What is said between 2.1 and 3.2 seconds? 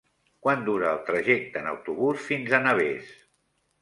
fins a Navès?